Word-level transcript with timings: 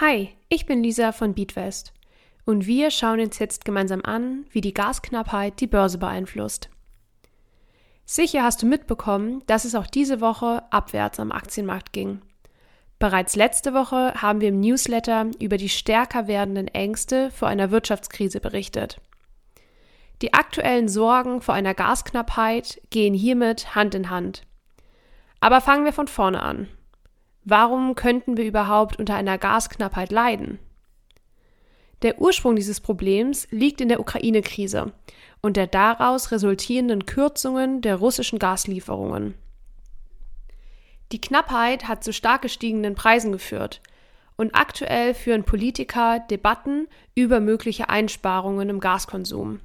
Hi, 0.00 0.30
ich 0.48 0.66
bin 0.66 0.82
Lisa 0.82 1.12
von 1.12 1.34
Beatwest 1.34 1.92
und 2.44 2.66
wir 2.66 2.90
schauen 2.90 3.20
uns 3.20 3.38
jetzt 3.38 3.64
gemeinsam 3.64 4.02
an, 4.04 4.46
wie 4.50 4.60
die 4.60 4.74
Gasknappheit 4.74 5.60
die 5.60 5.66
Börse 5.66 5.98
beeinflusst. 5.98 6.70
Sicher 8.04 8.44
hast 8.44 8.62
du 8.62 8.66
mitbekommen, 8.66 9.42
dass 9.46 9.64
es 9.64 9.74
auch 9.74 9.88
diese 9.88 10.20
Woche 10.20 10.62
abwärts 10.70 11.18
am 11.18 11.32
Aktienmarkt 11.32 11.92
ging. 11.92 12.20
Bereits 12.98 13.36
letzte 13.36 13.74
Woche 13.74 14.14
haben 14.14 14.40
wir 14.40 14.48
im 14.48 14.60
Newsletter 14.60 15.26
über 15.40 15.56
die 15.56 15.68
stärker 15.68 16.28
werdenden 16.28 16.68
Ängste 16.68 17.30
vor 17.32 17.48
einer 17.48 17.70
Wirtschaftskrise 17.70 18.40
berichtet. 18.40 19.00
Die 20.22 20.32
aktuellen 20.32 20.88
Sorgen 20.88 21.42
vor 21.42 21.54
einer 21.54 21.74
Gasknappheit 21.74 22.80
gehen 22.90 23.12
hiermit 23.12 23.74
Hand 23.74 23.94
in 23.94 24.08
Hand. 24.08 24.42
Aber 25.40 25.60
fangen 25.60 25.84
wir 25.84 25.92
von 25.92 26.08
vorne 26.08 26.42
an. 26.42 26.68
Warum 27.48 27.94
könnten 27.94 28.36
wir 28.36 28.44
überhaupt 28.44 28.98
unter 28.98 29.14
einer 29.14 29.38
Gasknappheit 29.38 30.10
leiden? 30.10 30.58
Der 32.02 32.20
Ursprung 32.20 32.56
dieses 32.56 32.80
Problems 32.80 33.46
liegt 33.52 33.80
in 33.80 33.88
der 33.88 34.00
Ukraine-Krise 34.00 34.92
und 35.42 35.56
der 35.56 35.68
daraus 35.68 36.32
resultierenden 36.32 37.06
Kürzungen 37.06 37.82
der 37.82 37.96
russischen 37.96 38.40
Gaslieferungen. 38.40 39.34
Die 41.12 41.20
Knappheit 41.20 41.86
hat 41.86 42.02
zu 42.02 42.12
stark 42.12 42.42
gestiegenen 42.42 42.96
Preisen 42.96 43.30
geführt 43.30 43.80
und 44.36 44.56
aktuell 44.56 45.14
führen 45.14 45.44
Politiker 45.44 46.18
Debatten 46.28 46.88
über 47.14 47.38
mögliche 47.38 47.88
Einsparungen 47.88 48.68
im 48.70 48.80
Gaskonsum. 48.80 49.60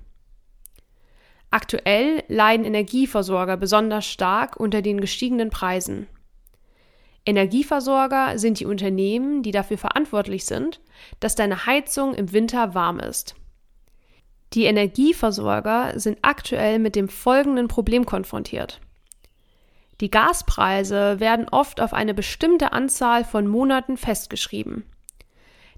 Aktuell 1.49 2.23
leiden 2.27 2.63
Energieversorger 2.63 3.57
besonders 3.57 4.05
stark 4.05 4.55
unter 4.55 4.83
den 4.83 5.01
gestiegenen 5.01 5.49
Preisen. 5.49 6.05
Energieversorger 7.25 8.39
sind 8.39 8.59
die 8.59 8.65
Unternehmen, 8.65 9.43
die 9.43 9.51
dafür 9.51 9.77
verantwortlich 9.77 10.45
sind, 10.45 10.81
dass 11.19 11.35
deine 11.35 11.65
Heizung 11.65 12.15
im 12.15 12.31
Winter 12.31 12.73
warm 12.73 12.99
ist. 12.99 13.35
Die 14.53 14.65
Energieversorger 14.65 15.99
sind 15.99 16.19
aktuell 16.23 16.79
mit 16.79 16.95
dem 16.95 17.07
folgenden 17.07 17.67
Problem 17.67 18.05
konfrontiert. 18.05 18.81
Die 20.01 20.09
Gaspreise 20.09 21.19
werden 21.19 21.47
oft 21.49 21.79
auf 21.79 21.93
eine 21.93 22.15
bestimmte 22.15 22.73
Anzahl 22.73 23.23
von 23.23 23.47
Monaten 23.47 23.97
festgeschrieben. 23.97 24.83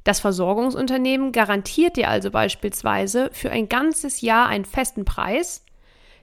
Das 0.06 0.22
Versorgungsunternehmen 0.22 1.34
garantiert 1.34 1.98
dir 1.98 2.10
also 2.10 2.32
beispielsweise 2.32 3.30
für 3.34 3.52
ein 3.52 3.70
ganzes 3.70 4.22
Jahr 4.22 4.48
einen 4.48 4.66
festen 4.66 5.06
Preis, 5.06 5.66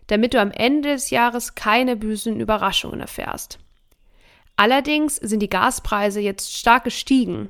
damit 0.07 0.35
du 0.35 0.41
am 0.41 0.51
Ende 0.51 0.91
des 0.91 1.11
Jahres 1.11 1.55
keine 1.55 1.97
bösen 1.97 2.41
Überraschungen 2.41 3.01
erfährst. 3.01 3.59
Allerdings 4.61 5.16
sind 5.16 5.41
die 5.41 5.48
Gaspreise 5.48 6.20
jetzt 6.20 6.55
stark 6.55 6.84
gestiegen 6.84 7.48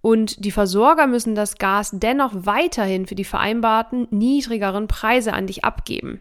und 0.00 0.44
die 0.44 0.50
Versorger 0.50 1.06
müssen 1.06 1.36
das 1.36 1.58
Gas 1.58 1.90
dennoch 1.92 2.32
weiterhin 2.34 3.06
für 3.06 3.14
die 3.14 3.22
vereinbarten 3.22 4.08
niedrigeren 4.10 4.88
Preise 4.88 5.32
an 5.32 5.46
dich 5.46 5.62
abgeben. 5.64 6.18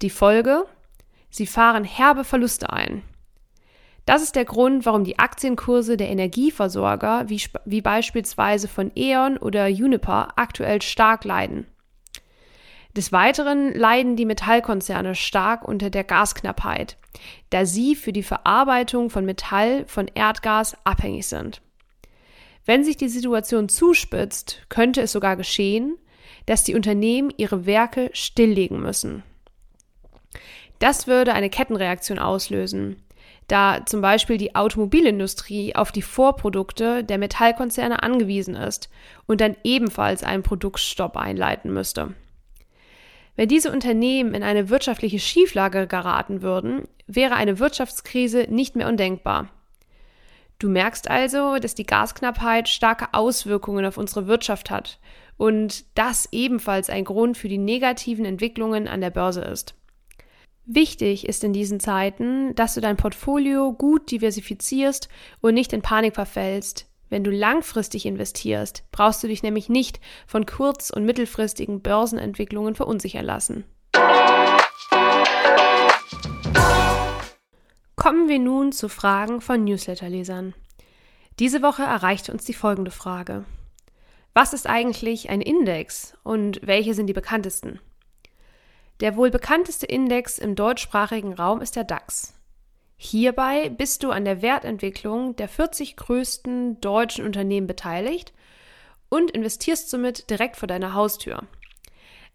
Die 0.00 0.08
Folge? 0.08 0.64
Sie 1.28 1.46
fahren 1.46 1.84
herbe 1.84 2.24
Verluste 2.24 2.72
ein. 2.72 3.02
Das 4.06 4.22
ist 4.22 4.36
der 4.36 4.46
Grund, 4.46 4.86
warum 4.86 5.04
die 5.04 5.18
Aktienkurse 5.18 5.98
der 5.98 6.08
Energieversorger 6.08 7.28
wie, 7.28 7.42
wie 7.66 7.82
beispielsweise 7.82 8.68
von 8.68 8.90
E.ON 8.94 9.36
oder 9.36 9.66
Uniper 9.66 10.28
aktuell 10.36 10.80
stark 10.80 11.26
leiden. 11.26 11.66
Des 12.96 13.12
Weiteren 13.12 13.74
leiden 13.74 14.16
die 14.16 14.24
Metallkonzerne 14.24 15.14
stark 15.14 15.68
unter 15.68 15.90
der 15.90 16.02
Gasknappheit, 16.02 16.96
da 17.50 17.66
sie 17.66 17.94
für 17.94 18.12
die 18.12 18.22
Verarbeitung 18.22 19.10
von 19.10 19.26
Metall 19.26 19.84
von 19.86 20.08
Erdgas 20.14 20.78
abhängig 20.84 21.26
sind. 21.26 21.60
Wenn 22.64 22.84
sich 22.84 22.96
die 22.96 23.10
Situation 23.10 23.68
zuspitzt, 23.68 24.62
könnte 24.70 25.02
es 25.02 25.12
sogar 25.12 25.36
geschehen, 25.36 25.98
dass 26.46 26.64
die 26.64 26.74
Unternehmen 26.74 27.30
ihre 27.36 27.66
Werke 27.66 28.08
stilllegen 28.14 28.80
müssen. 28.80 29.22
Das 30.78 31.06
würde 31.06 31.34
eine 31.34 31.50
Kettenreaktion 31.50 32.18
auslösen, 32.18 33.02
da 33.46 33.84
zum 33.84 34.00
Beispiel 34.00 34.38
die 34.38 34.54
Automobilindustrie 34.54 35.76
auf 35.76 35.92
die 35.92 36.02
Vorprodukte 36.02 37.04
der 37.04 37.18
Metallkonzerne 37.18 38.02
angewiesen 38.02 38.54
ist 38.54 38.88
und 39.26 39.42
dann 39.42 39.54
ebenfalls 39.64 40.24
einen 40.24 40.42
Produktstopp 40.42 41.18
einleiten 41.18 41.74
müsste. 41.74 42.14
Wenn 43.36 43.48
diese 43.48 43.70
Unternehmen 43.70 44.34
in 44.34 44.42
eine 44.42 44.70
wirtschaftliche 44.70 45.18
Schieflage 45.18 45.86
geraten 45.86 46.42
würden, 46.42 46.88
wäre 47.06 47.34
eine 47.34 47.58
Wirtschaftskrise 47.58 48.46
nicht 48.48 48.76
mehr 48.76 48.88
undenkbar. 48.88 49.50
Du 50.58 50.70
merkst 50.70 51.10
also, 51.10 51.58
dass 51.58 51.74
die 51.74 51.84
Gasknappheit 51.84 52.68
starke 52.68 53.12
Auswirkungen 53.12 53.84
auf 53.84 53.98
unsere 53.98 54.26
Wirtschaft 54.26 54.70
hat 54.70 54.98
und 55.36 55.84
das 55.98 56.28
ebenfalls 56.32 56.88
ein 56.88 57.04
Grund 57.04 57.36
für 57.36 57.48
die 57.48 57.58
negativen 57.58 58.24
Entwicklungen 58.24 58.88
an 58.88 59.02
der 59.02 59.10
Börse 59.10 59.42
ist. 59.42 59.74
Wichtig 60.64 61.28
ist 61.28 61.44
in 61.44 61.52
diesen 61.52 61.78
Zeiten, 61.78 62.54
dass 62.54 62.74
du 62.74 62.80
dein 62.80 62.96
Portfolio 62.96 63.72
gut 63.72 64.10
diversifizierst 64.10 65.10
und 65.42 65.54
nicht 65.54 65.74
in 65.74 65.82
Panik 65.82 66.14
verfällst, 66.14 66.86
wenn 67.08 67.24
du 67.24 67.30
langfristig 67.30 68.06
investierst, 68.06 68.84
brauchst 68.92 69.22
du 69.22 69.28
dich 69.28 69.42
nämlich 69.42 69.68
nicht 69.68 70.00
von 70.26 70.46
kurz- 70.46 70.90
und 70.90 71.04
mittelfristigen 71.04 71.82
Börsenentwicklungen 71.82 72.74
verunsichern 72.74 73.24
lassen. 73.24 73.64
Kommen 77.96 78.28
wir 78.28 78.38
nun 78.38 78.72
zu 78.72 78.88
Fragen 78.88 79.40
von 79.40 79.64
Newsletterlesern. 79.64 80.54
Diese 81.38 81.62
Woche 81.62 81.82
erreichte 81.82 82.32
uns 82.32 82.44
die 82.44 82.54
folgende 82.54 82.90
Frage. 82.90 83.44
Was 84.32 84.52
ist 84.52 84.68
eigentlich 84.68 85.28
ein 85.30 85.40
Index 85.40 86.16
und 86.22 86.60
welche 86.62 86.94
sind 86.94 87.06
die 87.06 87.12
bekanntesten? 87.12 87.80
Der 89.00 89.16
wohl 89.16 89.30
bekannteste 89.30 89.86
Index 89.86 90.38
im 90.38 90.54
deutschsprachigen 90.54 91.34
Raum 91.34 91.60
ist 91.60 91.76
der 91.76 91.84
DAX. 91.84 92.35
Hierbei 92.96 93.68
bist 93.68 94.02
du 94.02 94.10
an 94.10 94.24
der 94.24 94.42
Wertentwicklung 94.42 95.36
der 95.36 95.48
40 95.48 95.96
größten 95.96 96.80
deutschen 96.80 97.26
Unternehmen 97.26 97.66
beteiligt 97.66 98.32
und 99.08 99.30
investierst 99.30 99.90
somit 99.90 100.30
direkt 100.30 100.56
vor 100.56 100.66
deiner 100.66 100.94
Haustür. 100.94 101.42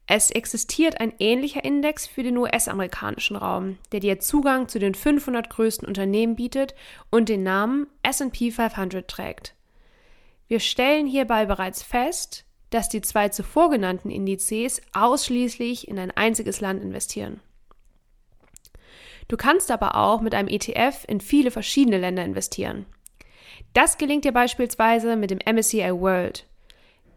Es 0.07 0.29
existiert 0.29 0.99
ein 0.99 1.13
ähnlicher 1.19 1.63
Index 1.63 2.05
für 2.05 2.21
den 2.21 2.37
US-amerikanischen 2.37 3.37
Raum, 3.37 3.77
der 3.91 4.01
dir 4.01 4.19
Zugang 4.19 4.67
zu 4.67 4.77
den 4.77 4.93
500 4.93 5.49
größten 5.49 5.87
Unternehmen 5.87 6.35
bietet 6.35 6.75
und 7.09 7.29
den 7.29 7.43
Namen 7.43 7.87
SP 8.03 8.51
500 8.51 9.07
trägt. 9.07 9.55
Wir 10.47 10.59
stellen 10.59 11.07
hierbei 11.07 11.45
bereits 11.45 11.81
fest, 11.81 12.45
dass 12.71 12.89
die 12.89 13.01
zwei 13.01 13.29
zuvor 13.29 13.69
genannten 13.69 14.09
Indizes 14.09 14.81
ausschließlich 14.93 15.87
in 15.87 15.97
ein 15.97 16.11
einziges 16.11 16.61
Land 16.61 16.83
investieren. 16.83 17.39
Du 19.31 19.37
kannst 19.37 19.71
aber 19.71 19.95
auch 19.95 20.19
mit 20.19 20.35
einem 20.35 20.49
ETF 20.49 21.05
in 21.07 21.21
viele 21.21 21.51
verschiedene 21.51 21.97
Länder 21.97 22.25
investieren. 22.25 22.85
Das 23.73 23.97
gelingt 23.97 24.25
dir 24.25 24.33
beispielsweise 24.33 25.15
mit 25.15 25.31
dem 25.31 25.39
MSCI 25.39 25.89
World. 25.93 26.45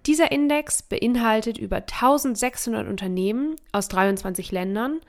Dieser 0.07 0.31
Index 0.31 0.85
beinhaltet 0.85 1.59
über 1.59 1.79
1600 1.79 2.87
Unternehmen 2.87 3.57
aus 3.73 3.89
23 3.89 4.53
Ländern 4.53 5.01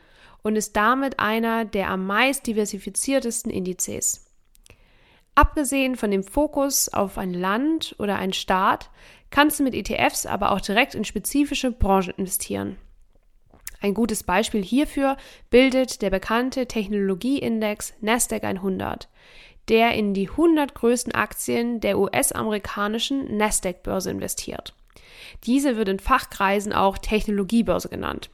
und 0.41 0.55
ist 0.55 0.75
damit 0.75 1.19
einer 1.19 1.63
der 1.63 1.91
am 1.91 2.07
meist 2.07 2.47
diversifiziertesten 2.47 3.51
Indizes. 3.51 4.25
Abgesehen 5.35 5.97
von 5.97 6.09
dem 6.09 6.23
Fokus 6.23 6.89
auf 6.89 7.19
ein 7.19 7.35
Land 7.35 7.95
oder 7.99 8.15
einen 8.15 8.33
Staat 8.33 8.89
kannst 9.29 9.59
du 9.59 9.63
mit 9.63 9.75
ETFs 9.75 10.25
aber 10.25 10.51
auch 10.51 10.59
direkt 10.59 10.95
in 10.95 11.05
spezifische 11.05 11.71
Branchen 11.71 12.15
investieren. 12.17 12.77
Ein 13.85 13.93
gutes 13.93 14.23
Beispiel 14.23 14.63
hierfür 14.63 15.15
bildet 15.51 16.01
der 16.01 16.09
bekannte 16.09 16.65
Technologieindex 16.65 17.93
Nasdaq 18.01 18.43
100, 18.43 19.07
der 19.69 19.93
in 19.93 20.15
die 20.15 20.27
100 20.27 20.73
größten 20.73 21.13
Aktien 21.13 21.81
der 21.81 21.99
US-amerikanischen 21.99 23.37
Nasdaq-Börse 23.37 24.09
investiert. 24.09 24.73
Diese 25.43 25.77
wird 25.77 25.89
in 25.89 25.99
Fachkreisen 25.99 26.73
auch 26.73 26.97
Technologiebörse 26.97 27.87
genannt. 27.87 28.31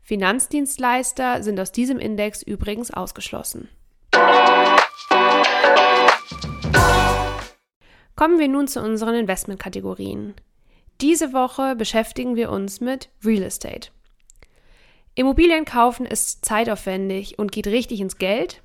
Finanzdienstleister 0.00 1.42
sind 1.42 1.58
aus 1.58 1.72
diesem 1.72 1.98
Index 1.98 2.44
übrigens 2.44 2.92
ausgeschlossen. 2.92 3.68
Kommen 8.14 8.38
wir 8.38 8.46
nun 8.46 8.68
zu 8.68 8.80
unseren 8.80 9.16
Investmentkategorien. 9.16 10.34
Diese 11.00 11.32
Woche 11.32 11.74
beschäftigen 11.74 12.36
wir 12.36 12.52
uns 12.52 12.80
mit 12.80 13.08
Real 13.24 13.42
Estate. 13.42 13.90
Immobilien 15.18 15.64
kaufen 15.64 16.06
ist 16.06 16.44
zeitaufwendig 16.44 17.40
und 17.40 17.50
geht 17.50 17.66
richtig 17.66 18.00
ins 18.00 18.18
Geld. 18.18 18.62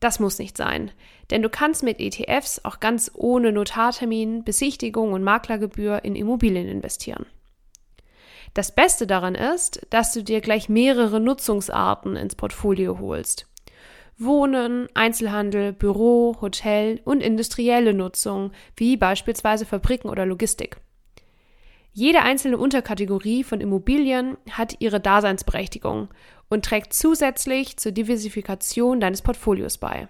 Das 0.00 0.18
muss 0.18 0.38
nicht 0.38 0.56
sein, 0.56 0.90
denn 1.30 1.42
du 1.42 1.50
kannst 1.50 1.82
mit 1.82 2.00
ETFs 2.00 2.64
auch 2.64 2.80
ganz 2.80 3.10
ohne 3.12 3.52
Notartermin, 3.52 4.44
Besichtigung 4.44 5.12
und 5.12 5.22
Maklergebühr 5.22 6.02
in 6.02 6.16
Immobilien 6.16 6.68
investieren. 6.68 7.26
Das 8.54 8.74
Beste 8.74 9.06
daran 9.06 9.34
ist, 9.34 9.86
dass 9.90 10.14
du 10.14 10.24
dir 10.24 10.40
gleich 10.40 10.70
mehrere 10.70 11.20
Nutzungsarten 11.20 12.16
ins 12.16 12.34
Portfolio 12.34 12.98
holst. 12.98 13.46
Wohnen, 14.16 14.88
Einzelhandel, 14.94 15.74
Büro, 15.74 16.38
Hotel 16.40 17.02
und 17.04 17.20
industrielle 17.20 17.92
Nutzung, 17.92 18.52
wie 18.74 18.96
beispielsweise 18.96 19.66
Fabriken 19.66 20.08
oder 20.08 20.24
Logistik. 20.24 20.78
Jede 21.96 22.22
einzelne 22.22 22.58
Unterkategorie 22.58 23.44
von 23.44 23.60
Immobilien 23.60 24.36
hat 24.50 24.74
ihre 24.80 24.98
Daseinsberechtigung 24.98 26.08
und 26.48 26.64
trägt 26.64 26.92
zusätzlich 26.92 27.76
zur 27.76 27.92
Diversifikation 27.92 28.98
deines 28.98 29.22
Portfolios 29.22 29.78
bei. 29.78 30.08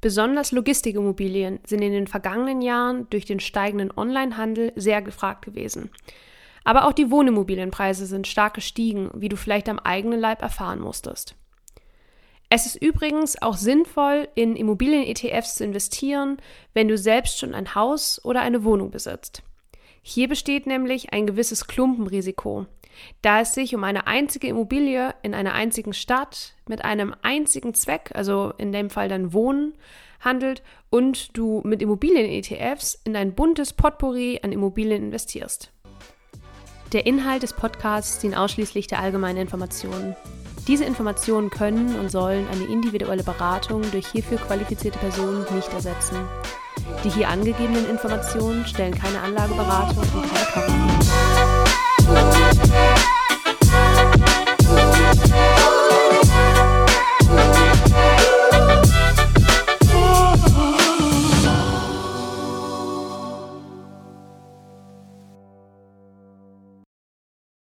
Besonders 0.00 0.50
Logistikimmobilien 0.50 1.60
sind 1.64 1.80
in 1.80 1.92
den 1.92 2.08
vergangenen 2.08 2.60
Jahren 2.60 3.08
durch 3.10 3.24
den 3.24 3.38
steigenden 3.38 3.92
Onlinehandel 3.96 4.72
sehr 4.74 5.00
gefragt 5.00 5.44
gewesen. 5.44 5.90
Aber 6.64 6.88
auch 6.88 6.92
die 6.92 7.12
Wohnimmobilienpreise 7.12 8.06
sind 8.06 8.26
stark 8.26 8.54
gestiegen, 8.54 9.10
wie 9.14 9.28
du 9.28 9.36
vielleicht 9.36 9.68
am 9.68 9.78
eigenen 9.78 10.18
Leib 10.18 10.42
erfahren 10.42 10.80
musstest. 10.80 11.36
Es 12.50 12.66
ist 12.66 12.82
übrigens 12.82 13.40
auch 13.40 13.56
sinnvoll, 13.56 14.26
in 14.34 14.56
Immobilien-ETFs 14.56 15.54
zu 15.54 15.64
investieren, 15.64 16.38
wenn 16.72 16.88
du 16.88 16.98
selbst 16.98 17.38
schon 17.38 17.54
ein 17.54 17.76
Haus 17.76 18.20
oder 18.24 18.40
eine 18.40 18.64
Wohnung 18.64 18.90
besitzt. 18.90 19.44
Hier 20.06 20.28
besteht 20.28 20.66
nämlich 20.66 21.14
ein 21.14 21.26
gewisses 21.26 21.66
Klumpenrisiko, 21.66 22.66
da 23.22 23.40
es 23.40 23.54
sich 23.54 23.74
um 23.74 23.84
eine 23.84 24.06
einzige 24.06 24.48
Immobilie 24.48 25.14
in 25.22 25.32
einer 25.32 25.54
einzigen 25.54 25.94
Stadt 25.94 26.56
mit 26.68 26.84
einem 26.84 27.14
einzigen 27.22 27.72
Zweck, 27.72 28.10
also 28.12 28.52
in 28.58 28.70
dem 28.70 28.90
Fall 28.90 29.08
dann 29.08 29.32
Wohnen, 29.32 29.72
handelt 30.20 30.62
und 30.90 31.34
du 31.38 31.62
mit 31.64 31.80
Immobilien-ETFs 31.80 33.00
in 33.04 33.16
ein 33.16 33.34
buntes 33.34 33.72
Potpourri 33.72 34.40
an 34.42 34.52
Immobilien 34.52 35.04
investierst. 35.04 35.72
Der 36.92 37.06
Inhalt 37.06 37.42
des 37.42 37.54
Podcasts 37.54 38.18
dient 38.18 38.36
ausschließlich 38.36 38.86
der 38.86 39.00
allgemeinen 39.00 39.38
Informationen. 39.38 40.14
Diese 40.68 40.84
Informationen 40.84 41.48
können 41.48 41.98
und 41.98 42.10
sollen 42.10 42.46
eine 42.48 42.64
individuelle 42.64 43.24
Beratung 43.24 43.80
durch 43.90 44.08
hierfür 44.08 44.36
qualifizierte 44.36 44.98
Personen 44.98 45.46
nicht 45.54 45.72
ersetzen. 45.72 46.18
Die 47.02 47.10
hier 47.10 47.28
angegebenen 47.28 47.88
Informationen 47.88 48.64
stellen 48.66 48.94
keine 48.94 49.20
Anlageberatung 49.20 49.98
und 49.98 50.32
keine 50.32 50.46
Kaufempfehlung. 50.52 52.93